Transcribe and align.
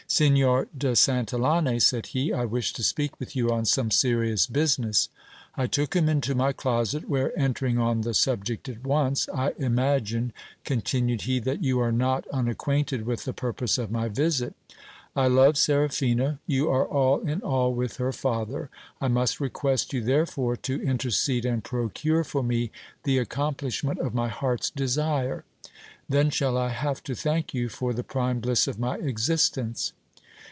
Signor 0.07 0.67
de 0.77 0.91
Santillane, 0.93 1.79
said 1.81 2.07
he, 2.07 2.33
I 2.33 2.43
wish 2.43 2.73
to 2.73 2.83
speak 2.83 3.17
with 3.17 3.33
you 3.33 3.49
on 3.49 3.63
some 3.63 3.89
serious 3.89 4.45
business. 4.45 5.07
I 5.55 5.67
took 5.67 5.93
him 5.95 6.09
into 6.09 6.35
my 6.35 6.51
closet, 6.51 7.07
where 7.07 7.31
entering 7.39 7.77
on 7.79 8.01
the 8.01 8.13
subject 8.13 8.67
at 8.67 8.83
once, 8.85 9.29
I 9.33 9.53
imagine, 9.57 10.33
con 10.65 10.81
tinued 10.81 11.21
he, 11.21 11.39
that 11.39 11.63
you 11.63 11.79
are 11.79 11.93
not 11.93 12.27
unacquainted 12.27 13.05
with 13.05 13.23
the 13.23 13.31
purpose 13.31 13.77
of 13.77 13.89
my 13.89 14.09
visit: 14.09 14.53
I 15.15 15.27
love 15.27 15.57
Seraphina; 15.57 16.39
you 16.45 16.69
are 16.69 16.85
all 16.85 17.19
in 17.21 17.39
all 17.39 17.73
with 17.73 17.95
her 17.95 18.11
father; 18.11 18.69
I 18.99 19.07
must 19.07 19.39
request 19.39 19.93
you 19.93 20.01
therefore 20.03 20.57
to 20.57 20.81
intercede 20.83 21.45
and 21.45 21.63
procure 21.63 22.25
for 22.25 22.43
me 22.43 22.69
the 23.05 23.17
accomplishment 23.17 23.99
of 23.99 24.13
my 24.13 24.27
heart's 24.27 24.69
desire: 24.69 25.45
then 26.09 26.29
shall 26.29 26.57
I 26.57 26.67
have 26.67 27.01
to 27.03 27.15
thank 27.15 27.53
you 27.53 27.69
for 27.69 27.93
the 27.93 28.03
prime 28.03 28.41
bliss 28.41 28.67
of 28.67 28.77
my 28.77 28.97
existence. 28.97 29.93